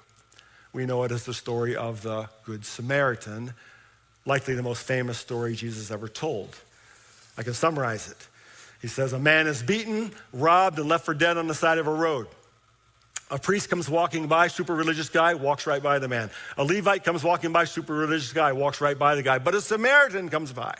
[0.73, 3.53] We know it as the story of the Good Samaritan,
[4.25, 6.57] likely the most famous story Jesus ever told.
[7.37, 8.29] I can summarize it.
[8.81, 11.87] He says, A man is beaten, robbed, and left for dead on the side of
[11.87, 12.27] a road.
[13.31, 16.31] A priest comes walking by, super religious guy, walks right by the man.
[16.59, 19.39] A Levite comes walking by, super religious guy, walks right by the guy.
[19.39, 20.75] But a Samaritan comes by.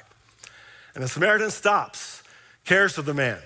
[0.95, 2.23] And the Samaritan stops,
[2.65, 3.39] cares for the man,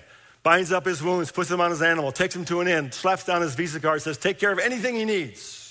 [0.43, 3.23] binds up his wounds, puts him on his animal, takes him to an inn, slaps
[3.23, 5.66] down his Visa card, says, Take care of anything he needs.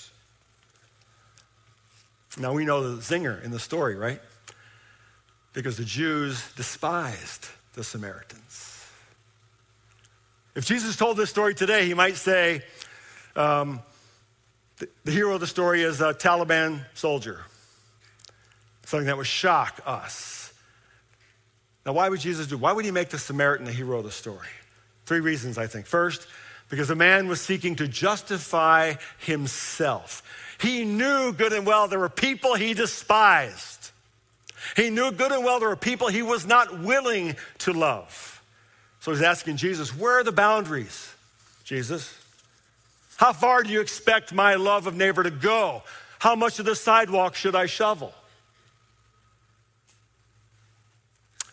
[2.37, 4.21] Now we know the zinger in the story, right?
[5.53, 8.85] Because the Jews despised the Samaritans.
[10.55, 12.63] If Jesus told this story today, he might say,
[13.35, 13.81] um,
[14.77, 17.41] the, the hero of the story is a Taliban soldier,
[18.85, 20.53] something that would shock us.
[21.85, 22.57] Now, why would Jesus do?
[22.57, 24.47] Why would he make the Samaritan the hero of the story?
[25.05, 25.85] Three reasons, I think.
[25.85, 26.27] First,
[26.69, 30.21] because the man was seeking to justify himself.
[30.59, 33.91] He knew good and well there were people he despised.
[34.75, 38.41] He knew good and well there were people he was not willing to love.
[38.99, 41.13] So he's asking Jesus, Where are the boundaries,
[41.63, 42.13] Jesus?
[43.17, 45.83] How far do you expect my love of neighbor to go?
[46.19, 48.13] How much of the sidewalk should I shovel?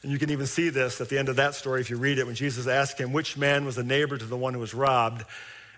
[0.03, 2.19] And you can even see this at the end of that story if you read
[2.19, 4.75] it when Jesus asked him, Which man was a neighbor to the one who was
[4.75, 5.25] robbed?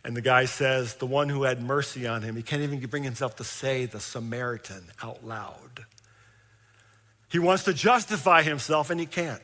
[0.06, 2.36] And the guy says, The one who had mercy on him.
[2.36, 5.84] He can't even bring himself to say the Samaritan out loud.
[7.28, 9.40] He wants to justify himself and he can't.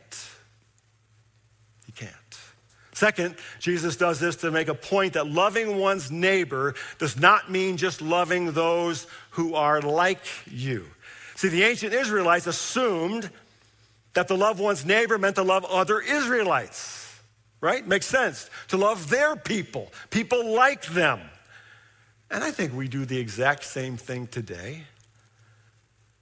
[1.84, 2.12] He can't.
[2.92, 7.76] Second, Jesus does this to make a point that loving one's neighbor does not mean
[7.76, 10.86] just loving those who are like you.
[11.34, 13.28] See, the ancient Israelites assumed
[14.14, 17.01] that to love one's neighbor meant to love other Israelites,
[17.62, 17.86] right?
[17.86, 18.50] Makes sense.
[18.68, 21.20] To love their people, people like them.
[22.30, 24.82] And I think we do the exact same thing today.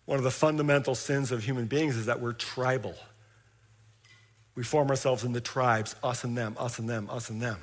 [0.05, 2.95] One of the fundamental sins of human beings is that we're tribal.
[4.55, 7.59] We form ourselves into tribes, us and them, us and them, us and them.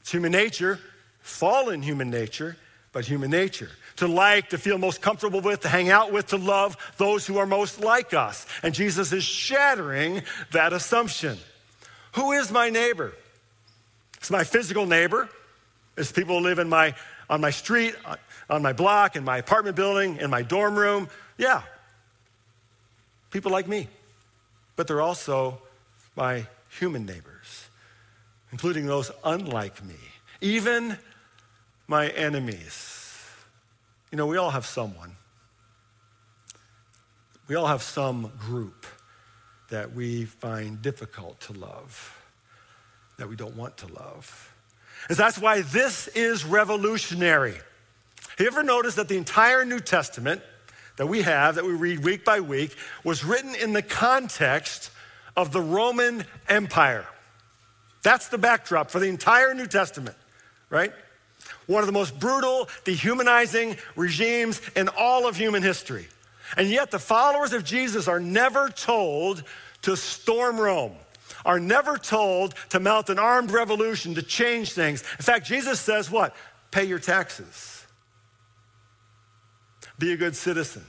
[0.00, 0.80] It's human nature,
[1.20, 2.56] fallen human nature,
[2.92, 3.68] but human nature.
[3.96, 7.36] To like, to feel most comfortable with, to hang out with, to love those who
[7.36, 8.46] are most like us.
[8.62, 11.36] And Jesus is shattering that assumption.
[12.12, 13.12] Who is my neighbor?
[14.16, 15.28] It's my physical neighbor.
[15.96, 16.94] It's people who live in my,
[17.28, 18.16] on my street, uh,
[18.48, 21.08] on my block, in my apartment building, in my dorm room.
[21.38, 21.62] Yeah.
[23.30, 23.88] People like me.
[24.76, 25.60] But they're also
[26.16, 27.68] my human neighbors,
[28.52, 29.96] including those unlike me,
[30.40, 30.96] even
[31.86, 33.26] my enemies.
[34.10, 35.12] You know, we all have someone.
[37.48, 38.86] We all have some group
[39.70, 42.16] that we find difficult to love,
[43.18, 44.52] that we don't want to love.
[45.08, 47.54] And that's why this is revolutionary.
[47.54, 50.42] Have you ever noticed that the entire New Testament
[50.96, 54.90] that we have, that we read week by week, was written in the context
[55.36, 57.06] of the Roman Empire?
[58.02, 60.16] That's the backdrop for the entire New Testament,
[60.68, 60.92] right?
[61.66, 66.08] One of the most brutal, dehumanizing regimes in all of human history.
[66.56, 69.44] And yet, the followers of Jesus are never told
[69.82, 70.94] to storm Rome,
[71.44, 75.02] are never told to mount an armed revolution to change things.
[75.18, 76.34] In fact, Jesus says, What?
[76.70, 77.84] Pay your taxes,
[79.98, 80.84] be a good citizen.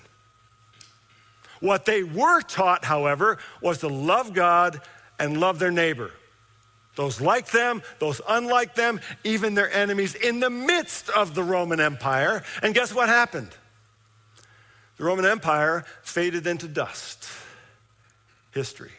[1.60, 4.82] What they were taught, however, was to love God
[5.20, 6.12] and love their neighbor.
[6.96, 11.80] Those like them, those unlike them, even their enemies in the midst of the Roman
[11.80, 12.44] Empire.
[12.62, 13.56] And guess what happened?
[15.02, 17.28] The Roman Empire faded into dust.
[18.52, 18.92] History.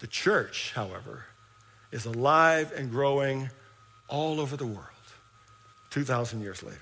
[0.00, 1.24] The church, however,
[1.92, 3.48] is alive and growing
[4.06, 4.84] all over the world
[5.92, 6.76] 2,000 years later.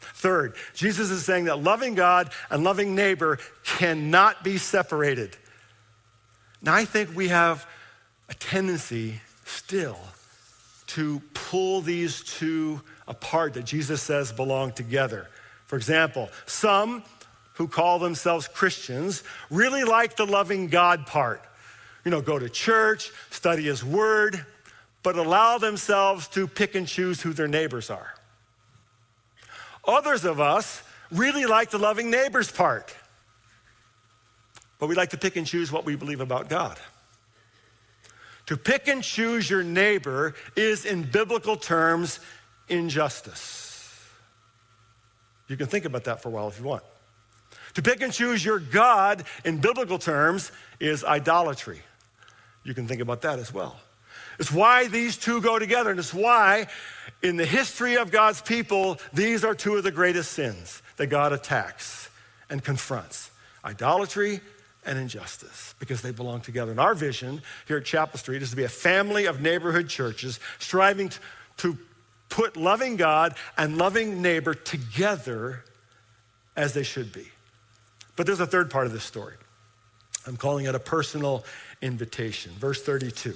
[0.00, 5.36] Third, Jesus is saying that loving God and loving neighbor cannot be separated.
[6.60, 7.64] Now, I think we have
[8.28, 10.00] a tendency still
[10.88, 15.28] to pull these two apart that Jesus says belong together.
[15.66, 17.04] For example, some
[17.56, 21.42] who call themselves Christians really like the loving God part.
[22.04, 24.44] You know, go to church, study His Word,
[25.02, 28.14] but allow themselves to pick and choose who their neighbors are.
[29.86, 32.94] Others of us really like the loving neighbors part,
[34.78, 36.78] but we like to pick and choose what we believe about God.
[38.46, 42.20] To pick and choose your neighbor is, in biblical terms,
[42.68, 44.04] injustice.
[45.48, 46.82] You can think about that for a while if you want.
[47.76, 51.82] To pick and choose your God, in biblical terms, is idolatry.
[52.64, 53.76] You can think about that as well.
[54.38, 56.68] It's why these two go together, and it's why,
[57.22, 61.34] in the history of God's people, these are two of the greatest sins that God
[61.34, 62.08] attacks
[62.48, 63.30] and confronts
[63.62, 64.40] idolatry
[64.86, 66.70] and injustice because they belong together.
[66.70, 70.40] And our vision here at Chapel Street is to be a family of neighborhood churches
[70.60, 71.10] striving
[71.58, 71.76] to,
[72.30, 75.62] put loving God and loving neighbor together
[76.56, 77.28] as they should be.
[78.16, 79.34] But there's a third part of this story.
[80.26, 81.44] I'm calling it a personal
[81.82, 82.52] invitation.
[82.52, 83.34] Verse 32.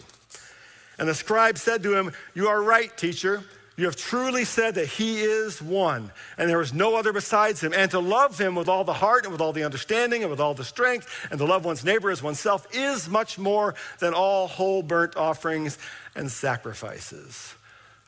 [0.99, 3.43] And the scribe said to him, You are right, teacher.
[3.77, 7.73] You have truly said that he is one, and there is no other besides him.
[7.73, 10.41] And to love him with all the heart and with all the understanding and with
[10.41, 14.49] all the strength, and to love one's neighbor as oneself is much more than all
[14.49, 15.79] whole burnt offerings
[16.15, 17.55] and sacrifices.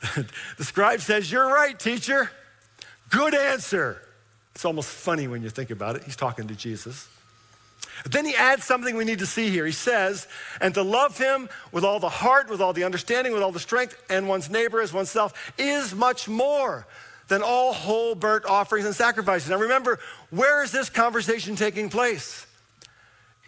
[0.57, 2.29] the scribe says, You're right, teacher.
[3.09, 3.99] Good answer.
[4.55, 6.03] It's almost funny when you think about it.
[6.03, 7.07] He's talking to Jesus.
[8.03, 9.65] But Then he adds something we need to see here.
[9.65, 10.27] He says,
[10.61, 13.59] and to love him with all the heart, with all the understanding, with all the
[13.59, 16.85] strength, and one's neighbor as oneself is much more
[17.27, 19.49] than all whole burnt offerings and sacrifices.
[19.49, 22.45] Now remember, where is this conversation taking place?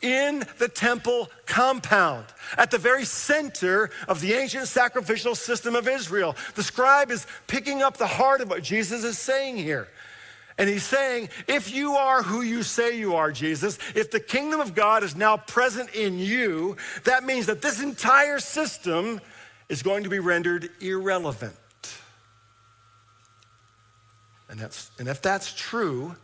[0.02, 2.26] In the temple compound,
[2.58, 6.36] at the very center of the ancient sacrificial system of Israel.
[6.56, 9.88] The scribe is picking up the heart of what Jesus is saying here.
[10.58, 14.62] And he's saying, if you are who you say you are, Jesus, if the kingdom
[14.62, 19.20] of God is now present in you, that means that this entire system
[19.68, 21.56] is going to be rendered irrelevant.
[24.50, 26.16] And, that's, and if that's true,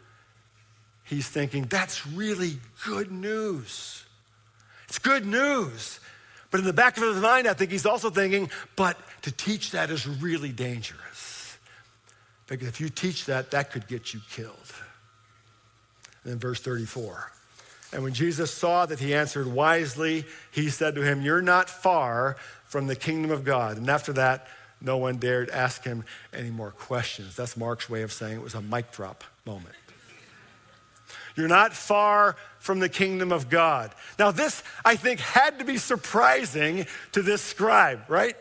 [1.03, 4.05] he's thinking, that's really good news.
[4.88, 5.99] It's good news.
[6.51, 9.71] But in the back of his mind, I think he's also thinking, but to teach
[9.71, 11.11] that is really dangerous.
[12.52, 14.74] Because if you teach that, that could get you killed.
[16.24, 17.32] And then verse 34.
[17.93, 22.36] And when Jesus saw that he answered wisely, he said to him, You're not far
[22.66, 23.78] from the kingdom of God.
[23.78, 24.47] And after that,
[24.82, 27.38] no one dared ask him any more questions.
[27.38, 29.76] That's Mark's way of saying it was a mic drop moment.
[31.38, 33.95] You're not far from the kingdom of God.
[34.20, 38.36] Now, this, I think, had to be surprising to this scribe, right?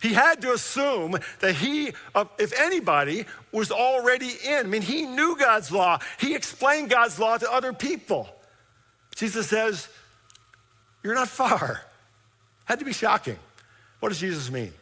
[0.00, 1.92] He had to assume that he,
[2.38, 4.58] if anybody, was already in.
[4.58, 5.98] I mean, he knew God's law.
[6.18, 8.28] He explained God's law to other people.
[9.14, 9.88] Jesus says,
[11.02, 11.82] You're not far.
[12.64, 13.38] Had to be shocking.
[14.00, 14.72] What does Jesus mean?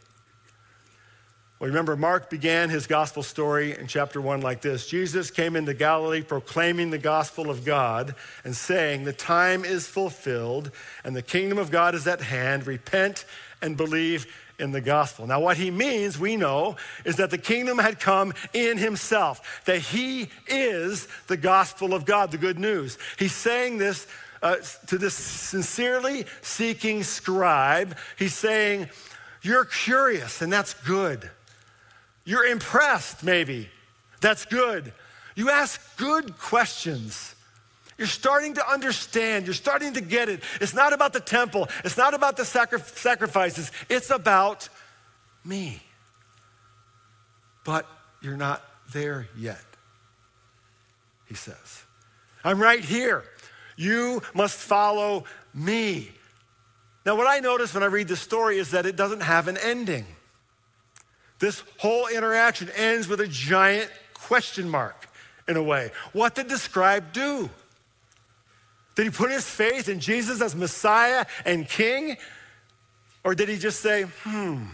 [1.60, 5.74] Well, remember, Mark began his gospel story in chapter one like this Jesus came into
[5.74, 10.70] Galilee proclaiming the gospel of God and saying, The time is fulfilled
[11.04, 12.66] and the kingdom of God is at hand.
[12.66, 13.26] Repent
[13.60, 14.26] and believe
[14.60, 15.26] in the gospel.
[15.26, 19.78] Now, what he means, we know, is that the kingdom had come in himself, that
[19.78, 22.98] he is the gospel of God, the good news.
[23.18, 24.06] He's saying this
[24.42, 24.56] uh,
[24.86, 27.96] to this sincerely seeking scribe.
[28.18, 28.88] He's saying,
[29.42, 31.30] You're curious, and that's good.
[32.24, 33.68] You're impressed, maybe.
[34.20, 34.92] That's good.
[35.34, 37.34] You ask good questions.
[38.00, 39.44] You're starting to understand.
[39.44, 40.42] You're starting to get it.
[40.62, 44.70] It's not about the temple, it's not about the sacri- sacrifices, it's about
[45.44, 45.82] me.
[47.62, 47.86] But
[48.22, 49.62] you're not there yet,
[51.26, 51.82] he says.
[52.42, 53.22] I'm right here.
[53.76, 56.10] You must follow me.
[57.04, 59.58] Now, what I notice when I read this story is that it doesn't have an
[59.58, 60.06] ending.
[61.38, 65.06] This whole interaction ends with a giant question mark
[65.46, 65.92] in a way.
[66.14, 67.50] What did the scribe do?
[69.00, 72.18] Did he put his faith in Jesus as Messiah and King?
[73.24, 74.64] Or did he just say, hmm,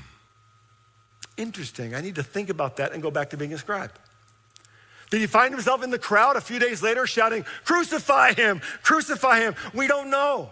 [1.37, 3.93] interesting, I need to think about that and go back to being a scribe?
[5.13, 9.39] Did he find himself in the crowd a few days later shouting, Crucify him, crucify
[9.39, 9.55] him?
[9.73, 10.51] We don't know.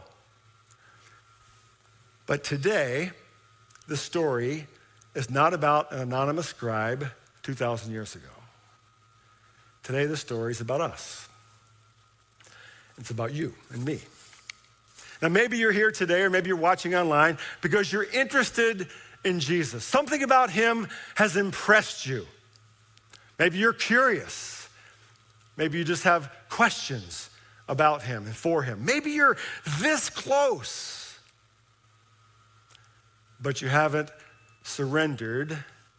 [2.27, 3.11] But today,
[3.89, 4.69] the story
[5.17, 7.09] is not about an anonymous scribe
[7.43, 8.29] 2,000 years ago.
[9.83, 11.29] Today, the story is about us.
[12.99, 14.01] It's about you and me.
[15.23, 18.89] Now, maybe you're here today, or maybe you're watching online because you're interested
[19.25, 19.85] in Jesus.
[19.85, 22.27] Something about him has impressed you.
[23.39, 24.69] Maybe you're curious.
[25.57, 27.31] Maybe you just have questions
[27.69, 28.85] about him and for him.
[28.85, 29.37] Maybe you're
[29.79, 31.19] this close,
[33.41, 34.11] but you haven't
[34.63, 35.57] surrendered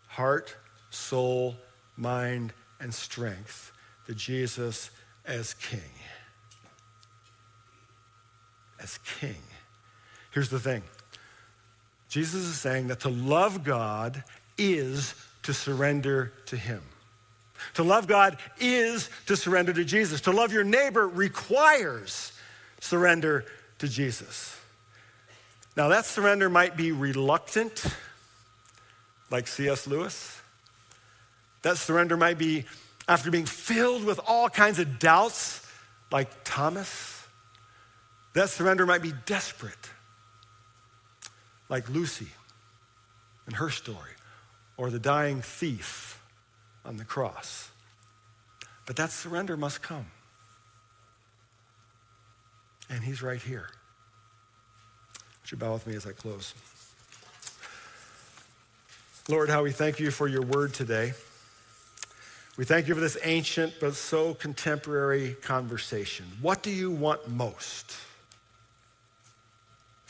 [0.08, 0.56] heart,
[0.90, 1.56] soul,
[1.98, 3.72] mind, and strength
[4.08, 4.92] to Jesus
[5.26, 5.80] as King.
[8.82, 9.42] As King.
[10.32, 10.84] Here's the thing
[12.10, 14.24] Jesus is saying that to love God
[14.58, 16.82] is to surrender to Him.
[17.76, 20.22] To love God is to surrender to Jesus.
[20.22, 22.32] To love your neighbor requires
[22.80, 23.46] surrender
[23.80, 24.58] to Jesus.
[25.76, 27.86] Now, that surrender might be reluctant
[29.30, 29.88] like C.S.
[29.88, 30.42] Lewis.
[31.64, 32.66] That surrender might be
[33.08, 35.68] after being filled with all kinds of doubts,
[36.12, 37.15] like Thomas.
[38.36, 39.90] That surrender might be desperate,
[41.70, 42.28] like Lucy
[43.46, 44.12] and her story,
[44.76, 46.22] or the dying thief
[46.84, 47.70] on the cross.
[48.86, 50.08] But that surrender must come.
[52.90, 53.70] And he's right here.
[55.42, 56.54] Would you bow with me as I close?
[59.30, 61.14] Lord, how we thank you for your word today.
[62.58, 66.26] We thank you for this ancient but so contemporary conversation.
[66.42, 67.96] What do you want most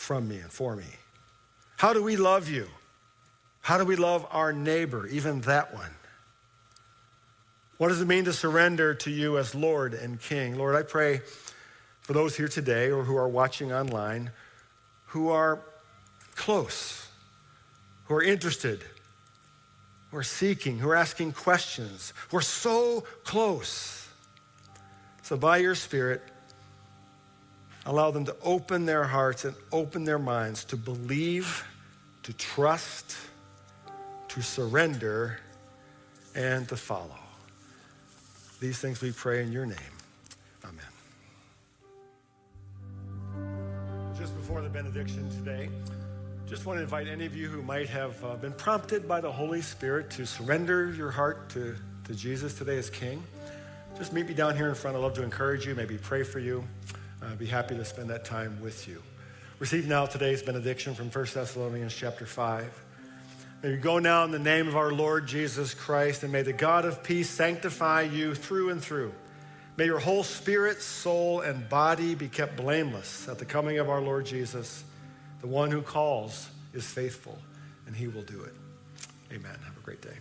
[0.06, 0.86] from me and for me?
[1.78, 2.68] How do we love you?
[3.62, 5.92] How do we love our neighbor, even that one?
[7.78, 10.58] What does it mean to surrender to you as Lord and King?
[10.58, 11.22] Lord, I pray
[12.02, 14.32] for those here today or who are watching online
[15.08, 15.62] who are
[16.36, 17.08] close,
[18.06, 18.84] who are interested
[20.16, 24.08] who are seeking, who are asking questions, who are so close.
[25.24, 26.24] So, by your Spirit,
[27.86, 31.64] allow them to open their hearts and open their minds to believe,
[32.24, 33.16] to trust,
[34.30, 35.40] to surrender,
[36.36, 37.20] and to follow.
[38.60, 39.78] These things we pray in your name.
[40.64, 40.86] Amen.
[44.18, 45.70] Just before the benediction today,
[46.48, 49.32] just want to invite any of you who might have uh, been prompted by the
[49.32, 51.76] Holy Spirit to surrender your heart to,
[52.06, 53.24] to Jesus today as King.
[53.98, 54.96] Just meet me down here in front.
[54.96, 56.64] I'd love to encourage you, maybe pray for you.
[57.22, 59.02] Uh, I'd be happy to spend that time with you.
[59.60, 62.84] Receive now today's benediction from 1 Thessalonians chapter 5.
[63.64, 66.54] May you go now in the name of our Lord Jesus Christ, and may the
[66.54, 69.14] God of peace sanctify you through and through.
[69.78, 74.02] May your whole spirit, soul, and body be kept blameless at the coming of our
[74.02, 74.84] Lord Jesus.
[75.42, 77.38] The one who calls is faithful,
[77.88, 78.54] and he will do it.
[79.32, 79.58] Amen.
[79.66, 80.16] Have a great day.